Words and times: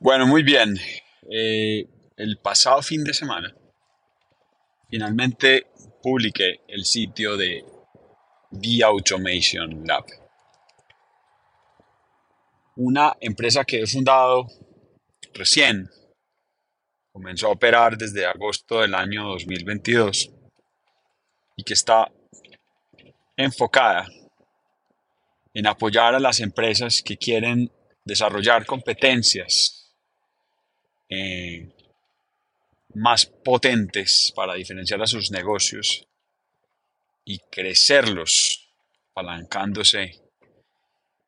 Bueno, 0.00 0.28
muy 0.28 0.44
bien. 0.44 0.76
Eh, 1.28 1.84
el 2.16 2.38
pasado 2.38 2.80
fin 2.82 3.02
de 3.02 3.12
semana, 3.12 3.52
finalmente 4.88 5.66
publiqué 6.00 6.60
el 6.68 6.84
sitio 6.84 7.36
de 7.36 7.64
The 8.52 8.84
Automation 8.84 9.84
Lab. 9.84 10.04
Una 12.76 13.16
empresa 13.20 13.64
que 13.64 13.80
he 13.82 13.86
fundado 13.88 14.46
recién. 15.34 15.90
Comenzó 17.10 17.48
a 17.48 17.52
operar 17.52 17.98
desde 17.98 18.24
agosto 18.24 18.82
del 18.82 18.94
año 18.94 19.30
2022 19.30 20.30
y 21.56 21.64
que 21.64 21.74
está 21.74 22.08
enfocada 23.36 24.06
en 25.52 25.66
apoyar 25.66 26.14
a 26.14 26.20
las 26.20 26.38
empresas 26.38 27.02
que 27.02 27.16
quieren 27.16 27.72
desarrollar 28.04 28.64
competencias 28.64 29.77
eh, 31.08 31.68
más 32.94 33.26
potentes 33.26 34.32
para 34.34 34.54
diferenciar 34.54 35.02
a 35.02 35.06
sus 35.06 35.30
negocios 35.30 36.06
y 37.24 37.38
crecerlos, 37.50 38.70
apalancándose 39.10 40.22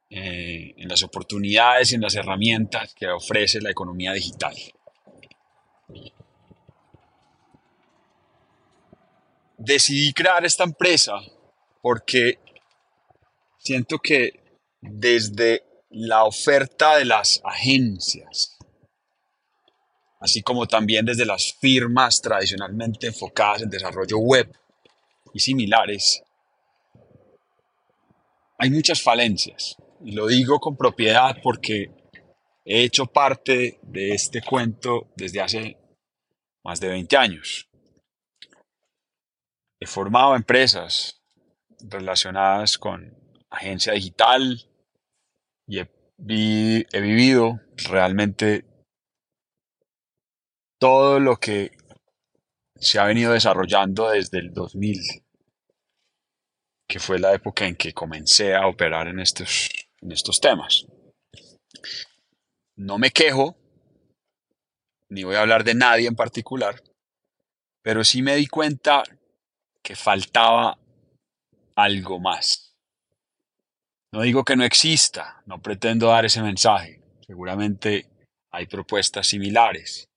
eh, 0.08 0.74
en 0.76 0.88
las 0.88 1.02
oportunidades 1.02 1.92
y 1.92 1.94
en 1.94 2.00
las 2.00 2.14
herramientas 2.14 2.94
que 2.94 3.06
ofrece 3.06 3.60
la 3.60 3.70
economía 3.70 4.12
digital. 4.12 4.54
Decidí 9.56 10.12
crear 10.12 10.44
esta 10.44 10.64
empresa 10.64 11.20
porque 11.82 12.38
siento 13.58 13.98
que 13.98 14.58
desde 14.80 15.64
la 15.90 16.24
oferta 16.24 16.96
de 16.96 17.04
las 17.04 17.40
agencias, 17.44 18.58
así 20.20 20.42
como 20.42 20.66
también 20.66 21.06
desde 21.06 21.24
las 21.24 21.54
firmas 21.60 22.20
tradicionalmente 22.20 23.08
enfocadas 23.08 23.62
en 23.62 23.70
desarrollo 23.70 24.18
web 24.18 24.52
y 25.32 25.40
similares, 25.40 26.22
hay 28.58 28.70
muchas 28.70 29.02
falencias. 29.02 29.76
Y 30.04 30.12
lo 30.12 30.26
digo 30.26 30.60
con 30.60 30.76
propiedad 30.76 31.36
porque 31.42 31.90
he 32.64 32.82
hecho 32.84 33.06
parte 33.06 33.78
de 33.82 34.12
este 34.12 34.42
cuento 34.42 35.08
desde 35.16 35.40
hace 35.40 35.78
más 36.62 36.78
de 36.80 36.88
20 36.88 37.16
años. 37.16 37.68
He 39.80 39.86
formado 39.86 40.36
empresas 40.36 41.22
relacionadas 41.80 42.76
con 42.76 43.16
agencia 43.48 43.94
digital 43.94 44.60
y 45.66 45.78
he, 45.78 45.88
he 46.92 47.00
vivido 47.00 47.60
realmente 47.88 48.69
todo 50.80 51.20
lo 51.20 51.36
que 51.36 51.72
se 52.74 52.98
ha 52.98 53.04
venido 53.04 53.34
desarrollando 53.34 54.08
desde 54.08 54.38
el 54.38 54.52
2000, 54.54 54.98
que 56.88 56.98
fue 56.98 57.18
la 57.18 57.34
época 57.34 57.66
en 57.66 57.76
que 57.76 57.92
comencé 57.92 58.54
a 58.54 58.66
operar 58.66 59.06
en 59.06 59.20
estos, 59.20 59.68
en 60.00 60.10
estos 60.10 60.40
temas. 60.40 60.86
No 62.76 62.98
me 62.98 63.10
quejo, 63.10 63.56
ni 65.10 65.22
voy 65.22 65.36
a 65.36 65.42
hablar 65.42 65.64
de 65.64 65.74
nadie 65.74 66.08
en 66.08 66.16
particular, 66.16 66.82
pero 67.82 68.02
sí 68.02 68.22
me 68.22 68.36
di 68.36 68.46
cuenta 68.46 69.02
que 69.82 69.94
faltaba 69.94 70.78
algo 71.76 72.20
más. 72.20 72.74
No 74.12 74.22
digo 74.22 74.44
que 74.44 74.56
no 74.56 74.64
exista, 74.64 75.42
no 75.44 75.60
pretendo 75.60 76.08
dar 76.08 76.24
ese 76.24 76.42
mensaje. 76.42 77.02
Seguramente 77.26 78.06
hay 78.50 78.66
propuestas 78.66 79.28
similares. 79.28 80.09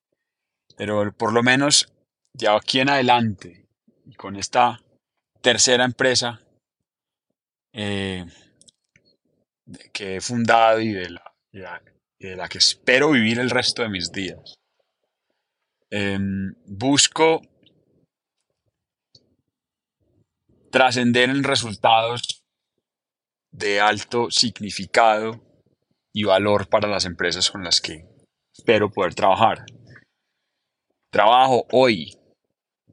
Pero 0.76 1.12
por 1.14 1.34
lo 1.34 1.44
menos 1.44 1.92
de 2.34 2.48
aquí 2.48 2.80
en 2.80 2.90
adelante, 2.90 3.68
con 4.18 4.36
esta 4.36 4.82
tercera 5.42 5.86
empresa 5.86 6.42
eh, 7.74 8.26
que 9.92 10.18
he 10.18 10.22
fundado 10.22 10.80
y 10.80 10.94
de, 10.94 11.10
la, 11.10 12.50
que 12.50 12.58
espero 12.58 13.12
vivir 13.12 13.40
el 13.40 13.50
resto 13.50 13.82
de 13.82 13.90
mis 13.90 14.12
días, 14.12 14.56
em, 15.90 16.54
busco 16.66 17.42
trascender 20.72 21.30
en 21.30 21.44
resultados 21.44 22.44
de 23.52 23.80
alto 23.80 24.32
significado 24.32 25.44
y 26.12 26.24
valor 26.24 26.68
para 26.68 26.88
las 26.88 27.06
empresas 27.06 27.52
con 27.52 27.64
las 27.64 27.80
que 27.80 28.08
espero 28.56 28.90
poder 28.90 29.14
trabajar. 29.14 29.66
Trabajo 31.14 31.68
hoy, 31.72 32.18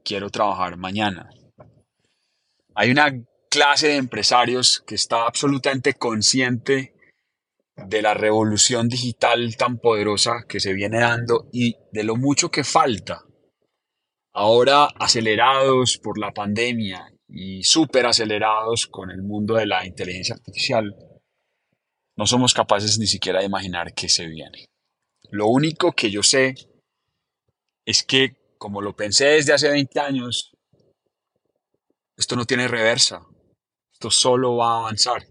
quiero 0.03 0.29
trabajar 0.29 0.77
mañana. 0.77 1.31
Hay 2.75 2.91
una 2.91 3.11
clase 3.49 3.87
de 3.87 3.95
empresarios 3.95 4.83
que 4.85 4.93
está 4.93 5.25
absolutamente 5.25 5.95
consciente 5.95 6.93
de 7.75 8.01
la 8.03 8.13
revolución 8.13 8.89
digital 8.89 9.57
tan 9.57 9.79
poderosa 9.79 10.45
que 10.47 10.59
se 10.59 10.73
viene 10.73 10.99
dando 10.99 11.49
y 11.51 11.77
de 11.91 12.03
lo 12.03 12.15
mucho 12.15 12.51
que 12.51 12.63
falta. 12.63 13.23
Ahora 14.33 14.85
acelerados 14.99 15.97
por 15.97 16.19
la 16.19 16.31
pandemia 16.31 17.11
y 17.27 17.63
súper 17.63 18.05
acelerados 18.05 18.85
con 18.85 19.09
el 19.09 19.23
mundo 19.23 19.55
de 19.55 19.65
la 19.65 19.83
inteligencia 19.83 20.35
artificial, 20.35 20.95
no 22.15 22.27
somos 22.27 22.53
capaces 22.53 22.99
ni 22.99 23.07
siquiera 23.07 23.39
de 23.39 23.47
imaginar 23.47 23.95
qué 23.95 24.07
se 24.07 24.27
viene. 24.27 24.65
Lo 25.31 25.47
único 25.47 25.93
que 25.93 26.11
yo 26.11 26.21
sé 26.21 26.53
es 27.91 28.03
que, 28.03 28.35
como 28.57 28.81
lo 28.81 28.95
pensé 28.95 29.25
desde 29.25 29.53
hace 29.53 29.69
20 29.69 29.99
años, 29.99 30.51
esto 32.17 32.35
no 32.35 32.45
tiene 32.45 32.67
reversa, 32.67 33.25
esto 33.91 34.09
solo 34.09 34.55
va 34.57 34.73
a 34.73 34.79
avanzar. 34.79 35.27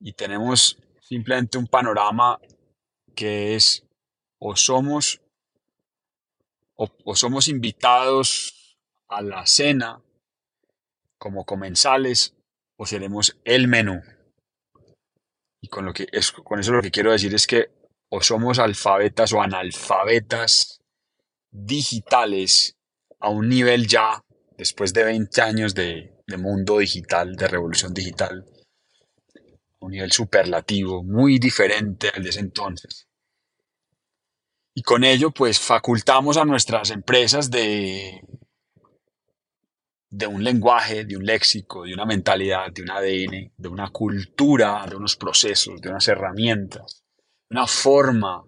Y 0.00 0.12
tenemos 0.12 0.78
simplemente 1.00 1.58
un 1.58 1.66
panorama 1.66 2.38
que 3.14 3.56
es 3.56 3.86
o 4.38 4.56
somos 4.56 5.20
o, 6.76 7.14
somos 7.14 7.48
invitados 7.48 8.78
a 9.08 9.20
la 9.20 9.44
cena 9.46 10.02
como 11.18 11.44
comensales 11.44 12.34
o 12.76 12.86
seremos 12.86 13.38
el 13.44 13.68
menú. 13.68 14.00
Y 15.60 15.68
con, 15.68 15.84
lo 15.84 15.92
que 15.92 16.06
es, 16.10 16.32
con 16.32 16.58
eso 16.58 16.72
lo 16.72 16.80
que 16.80 16.90
quiero 16.90 17.12
decir 17.12 17.34
es 17.34 17.46
que 17.46 17.70
o 18.08 18.22
somos 18.22 18.58
alfabetas 18.58 19.32
o 19.34 19.42
analfabetas 19.42 20.69
digitales 21.50 22.76
a 23.18 23.28
un 23.28 23.48
nivel 23.48 23.86
ya, 23.86 24.24
después 24.56 24.92
de 24.92 25.04
20 25.04 25.42
años 25.42 25.74
de, 25.74 26.16
mundo 26.38 26.78
digital, 26.78 27.34
de 27.34 27.48
revolución 27.48 27.92
digital, 27.92 28.44
un 29.80 29.90
nivel 29.90 30.12
superlativo, 30.12 31.02
muy 31.02 31.38
diferente 31.38 32.10
al 32.14 32.22
de 32.22 32.30
ese 32.30 32.40
entonces. 32.40 33.08
Y 34.74 34.82
con 34.82 35.02
ello, 35.02 35.32
pues 35.32 35.58
facultamos 35.58 36.36
a 36.36 36.44
nuestras 36.44 36.90
empresas 36.90 37.50
de 37.50 38.22
de 40.10 40.26
un 40.26 40.42
lenguaje, 40.42 41.04
de 41.04 41.16
un 41.16 41.24
léxico, 41.24 41.84
de 41.84 41.94
una 41.94 42.04
mentalidad, 42.04 42.72
de 42.72 42.82
un 42.82 42.90
ADN, 42.90 43.52
de 43.56 43.68
una 43.68 43.90
cultura, 43.90 44.84
de 44.88 44.96
unos 44.96 45.16
procesos, 45.16 45.80
de 45.80 45.88
unas 45.88 46.08
herramientas, 46.08 47.04
una 47.48 47.66
forma 47.66 48.44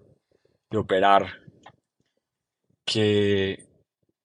de 0.70 0.78
operar 0.78 1.41
que, 2.92 3.66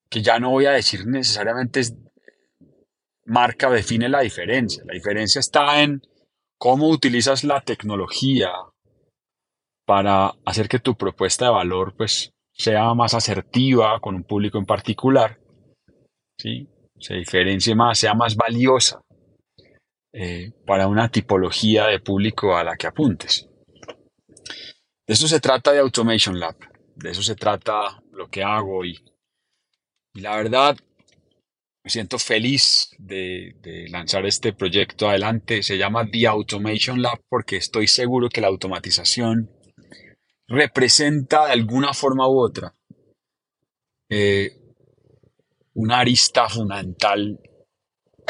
que 0.09 0.21
ya 0.21 0.39
no 0.39 0.51
voy 0.51 0.65
a 0.65 0.71
decir 0.71 1.05
necesariamente 1.05 1.81
es, 1.81 1.95
marca 3.25 3.69
define 3.69 4.09
la 4.09 4.21
diferencia. 4.21 4.83
La 4.85 4.93
diferencia 4.93 5.39
está 5.39 5.81
en 5.81 6.01
cómo 6.57 6.89
utilizas 6.89 7.43
la 7.43 7.61
tecnología 7.61 8.49
para 9.85 10.33
hacer 10.45 10.67
que 10.67 10.79
tu 10.79 10.95
propuesta 10.95 11.45
de 11.45 11.51
valor 11.51 11.95
pues, 11.95 12.31
sea 12.53 12.93
más 12.93 13.13
asertiva 13.13 13.99
con 13.99 14.15
un 14.15 14.23
público 14.23 14.57
en 14.57 14.65
particular. 14.65 15.39
¿sí? 16.37 16.67
se 16.99 17.15
diferencie 17.15 17.75
más, 17.75 17.99
sea 17.99 18.13
más 18.13 18.35
valiosa 18.35 19.01
eh, 20.13 20.51
para 20.65 20.87
una 20.87 21.09
tipología 21.09 21.87
de 21.87 21.99
público 21.99 22.55
a 22.55 22.63
la 22.63 22.75
que 22.75 22.87
apuntes. 22.87 23.47
De 25.07 25.13
eso 25.13 25.27
se 25.27 25.39
trata 25.39 25.71
de 25.71 25.79
Automation 25.79 26.39
Lab, 26.39 26.55
de 26.97 27.11
eso 27.11 27.23
se 27.23 27.35
trata 27.35 28.01
lo 28.11 28.29
que 28.29 28.43
hago 28.43 28.85
y, 28.85 28.99
la 30.13 30.35
verdad 30.35 30.75
me 31.83 31.91
siento 31.91 32.17
feliz 32.17 32.89
de, 32.97 33.55
de, 33.61 33.87
lanzar 33.89 34.25
este 34.25 34.51
proyecto 34.51 35.07
adelante. 35.07 35.61
Se 35.61 35.77
llama 35.77 36.09
The 36.09 36.27
Automation 36.27 37.01
Lab 37.01 37.21
porque 37.29 37.57
estoy 37.57 37.87
seguro 37.87 38.27
que 38.27 38.41
la 38.41 38.47
automatización 38.47 39.49
representa 40.47 41.45
de 41.45 41.51
alguna 41.51 41.93
forma 41.93 42.27
u 42.27 42.39
otra 42.39 42.73
eh, 44.09 44.51
una 45.73 45.99
arista 45.99 46.47
fundamental 46.49 47.39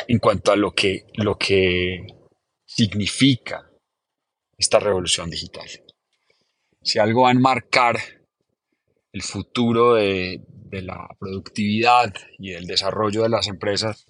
en 0.07 0.19
cuanto 0.19 0.51
a 0.51 0.55
lo 0.55 0.73
que, 0.73 1.05
lo 1.15 1.37
que 1.37 2.05
significa 2.65 3.69
esta 4.57 4.79
revolución 4.79 5.29
digital. 5.29 5.67
si 6.81 6.99
algo 6.99 7.23
va 7.23 7.29
a 7.29 7.33
enmarcar 7.33 7.97
el 9.13 9.21
futuro 9.21 9.95
de, 9.95 10.41
la 10.69 11.07
productividad 11.17 12.13
y 12.37 12.51
el 12.53 12.67
desarrollo 12.67 13.23
de 13.23 13.29
las 13.29 13.47
empresas, 13.47 14.05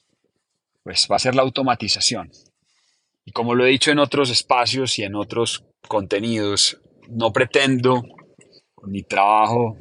pues 0.83 1.07
va 1.09 1.17
a 1.17 1.19
ser 1.19 1.35
la 1.35 1.43
automatización. 1.43 2.31
Y 3.25 3.31
como 3.31 3.55
lo 3.55 3.65
he 3.65 3.69
dicho 3.69 3.91
en 3.91 3.99
otros 3.99 4.29
espacios 4.29 4.97
y 4.99 5.03
en 5.03 5.15
otros 5.15 5.63
contenidos, 5.87 6.81
no 7.09 7.31
pretendo 7.31 8.03
ni 8.83 9.03
trabajo 9.03 9.77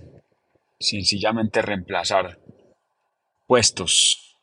sencillamente 0.78 1.62
reemplazar 1.62 2.38
puestos, 3.46 4.36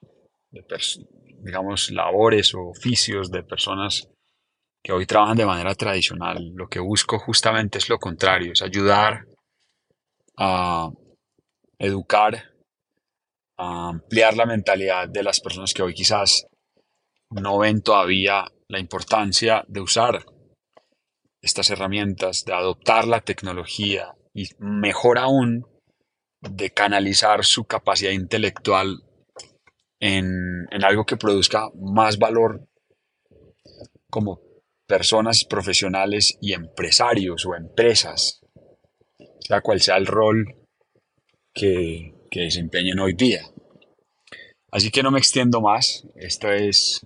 digamos, 1.40 1.92
labores 1.92 2.54
o 2.56 2.70
oficios 2.70 3.30
de 3.30 3.44
personas 3.44 4.10
que 4.82 4.92
hoy 4.92 5.06
trabajan 5.06 5.38
de 5.38 5.46
manera 5.46 5.76
tradicional. 5.76 6.52
Lo 6.56 6.68
que 6.68 6.80
busco 6.80 7.20
justamente 7.20 7.78
es 7.78 7.90
lo 7.90 8.00
contrario, 8.00 8.54
es 8.54 8.62
ayudar 8.62 9.26
a 10.38 10.90
educar, 11.78 12.52
a 13.58 13.90
ampliar 13.90 14.36
la 14.36 14.46
mentalidad 14.46 15.08
de 15.10 15.24
las 15.24 15.40
personas 15.40 15.74
que 15.74 15.84
hoy 15.84 15.94
quizás 15.94 16.48
no 17.30 17.58
ven 17.60 17.82
todavía 17.82 18.46
la 18.68 18.80
importancia 18.80 19.64
de 19.68 19.82
usar 19.82 20.26
estas 21.42 21.70
herramientas, 21.70 22.46
de 22.46 22.54
adoptar 22.54 23.06
la 23.06 23.22
tecnología 23.22 24.16
y 24.34 24.48
mejor 24.60 25.18
aún, 25.18 25.66
de 26.42 26.72
canalizar 26.72 27.46
su 27.46 27.66
capacidad 27.66 28.12
intelectual 28.12 29.04
en, 30.00 30.68
algo 30.84 31.06
que 31.06 31.18
produzca 31.18 31.70
más 31.76 32.18
valor 32.18 32.68
como 34.10 34.42
personas 34.86 35.46
profesionales 35.46 36.38
y 36.42 36.54
empresarios 36.54 37.46
o 37.46 37.56
empresas, 37.56 38.43
sea 39.46 39.62
cual 39.62 39.82
sea 39.82 39.98
el 39.98 40.06
rol 40.06 40.56
que, 41.54 42.14
desempeñen 42.32 43.00
hoy 43.00 43.14
día. 43.14 43.44
Así 44.72 44.90
que 44.90 45.04
no 45.04 45.12
me 45.12 45.20
extiendo 45.20 45.62
más, 45.62 46.08
esta 46.16 46.56
es 46.56 47.06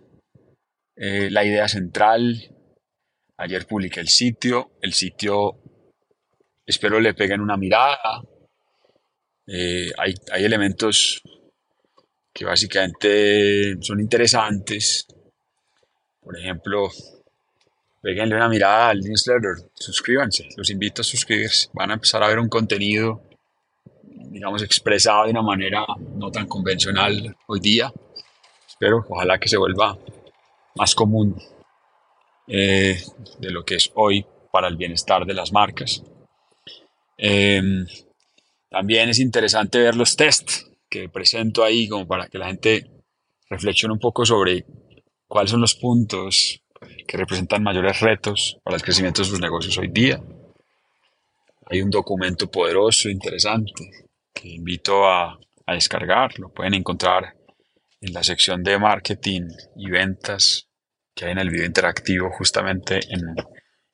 eh, 0.96 1.30
la 1.30 1.44
idea 1.44 1.68
central. 1.68 2.56
Ayer 3.38 3.68
publiqué 3.68 4.00
el 4.00 4.08
sitio, 4.08 4.72
el 4.82 4.94
sitio 4.94 5.60
espero 6.66 7.00
le 7.00 7.14
peguen 7.14 7.42
una 7.42 7.58
mirada. 7.58 8.24
Eh, 9.48 9.92
hay, 9.98 10.14
hay 10.32 10.46
elementos 10.46 11.22
que 12.34 12.46
básicamente 12.46 13.76
son 13.82 14.00
interesantes. 14.00 15.06
Por 16.22 16.38
ejemplo, 16.38 16.90
peguenle 18.08 18.38
una 18.38 18.48
mirada 18.48 18.88
al 18.88 19.02
newsletter, 19.02 19.70
suscríbanse, 19.74 20.48
los 20.56 20.70
invito 20.70 21.02
a 21.02 21.04
suscribirse. 21.04 21.68
Van 21.74 21.92
a 21.92 21.96
empezar 21.96 22.24
a 22.24 22.30
ver 22.30 22.40
un 22.40 22.48
contenido, 22.48 23.22
digamos, 24.32 24.64
expresado 24.64 25.26
de 25.26 25.32
una 25.32 25.42
manera 25.42 25.86
no 26.16 26.32
tan 26.32 26.48
convencional 26.48 27.36
hoy 27.48 27.60
día. 27.60 27.92
Espero, 28.66 29.06
ojalá 29.10 29.38
que 29.38 29.50
se 29.50 29.58
vuelva 29.58 29.98
más 30.76 30.96
común 30.96 31.36
eh, 32.48 32.98
de 33.40 33.52
lo 33.52 33.66
que 33.66 33.76
es 33.76 33.92
hoy 33.96 34.26
para 34.54 34.70
el 34.70 34.78
bienestar 34.78 35.26
de 35.26 35.34
las 35.34 35.52
marcas. 35.52 36.02
Em, 37.18 37.86
también 38.70 39.10
es 39.10 39.20
interesante 39.20 39.80
ver 39.80 39.98
los 39.98 40.16
tests 40.16 40.66
que 40.90 41.10
presento 41.10 41.62
ahí 41.62 41.90
como 41.90 42.08
para 42.08 42.30
que 42.30 42.38
la 42.38 42.48
gente 42.48 42.90
reflexione 43.50 43.94
un 43.94 44.00
poco 44.00 44.26
sobre 44.26 44.64
cuáles 45.28 45.52
son 45.52 45.60
los 45.60 45.76
puntos 45.76 46.62
que 47.08 47.18
representan 47.18 47.64
mayores 47.64 48.00
retos 48.02 48.60
para 48.64 48.76
el 48.76 48.84
crecimiento 48.84 49.22
de 49.22 49.28
sus 49.30 49.40
negocios 49.40 49.78
hoy 49.78 49.88
día. 49.88 50.22
Hay 51.70 51.82
un 51.82 51.90
documento 51.90 52.50
poderoso, 52.52 53.10
interesante, 53.10 53.90
que 54.34 54.50
invito 54.50 55.06
a, 55.06 55.40
descargar. 55.68 56.40
Lo 56.40 56.54
pueden 56.54 56.76
encontrar 56.76 57.36
en 58.00 58.14
la 58.14 58.24
sección 58.24 58.64
de 58.64 58.80
marketing 58.80 59.50
y 59.76 59.90
ventas 59.90 60.70
que 61.14 61.26
hay 61.26 61.32
en 61.32 61.40
el 61.40 61.50
video 61.50 61.66
interactivo 61.66 62.30
justamente 62.32 63.00
en, 63.10 63.20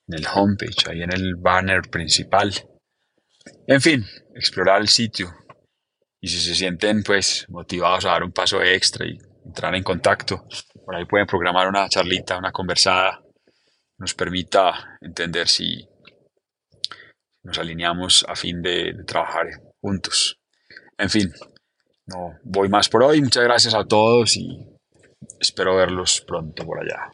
en 0.07 0.13
el 0.13 0.25
homepage, 0.36 0.88
ahí 0.88 1.01
en 1.01 1.12
el 1.12 1.36
banner 1.36 1.81
principal. 1.89 2.54
En 3.65 3.81
fin, 3.81 4.06
explorar 4.36 4.81
el 4.81 4.88
sitio, 4.88 5.33
y 6.24 6.30
si 6.30 6.39
se 6.39 6.56
sienten 6.56 7.04
pues 7.04 7.45
motivados 7.50 8.06
a 8.06 8.12
dar 8.12 8.24
un 8.24 8.31
paso 8.31 8.62
extra 8.63 9.06
y 9.06 9.18
entrar 9.45 9.75
en 9.75 9.83
contacto, 9.83 10.48
por 10.85 10.95
ahí 10.95 11.06
pueden 11.06 11.27
programar 11.27 11.68
una 11.68 11.88
charlita, 11.89 12.38
una 12.38 12.51
conversada, 12.51 13.21
nos 13.97 14.13
permita 14.13 14.97
entender 15.01 15.47
si 15.47 15.88
nos 17.44 17.57
alineamos 17.57 18.25
a 18.27 18.35
fin 18.35 18.62
de, 18.62 18.94
de 18.94 19.03
trabajar 19.03 19.47
juntos. 19.81 20.39
En 20.97 21.09
fin, 21.09 21.31
no 22.06 22.38
voy 22.44 22.69
más 22.69 22.89
por 22.89 23.03
hoy. 23.03 23.21
Muchas 23.21 23.44
gracias 23.44 23.74
a 23.74 23.85
todos 23.85 24.35
y 24.38 24.57
espero 25.39 25.75
verlos 25.75 26.21
pronto 26.21 26.65
por 26.65 26.80
allá. 26.80 27.12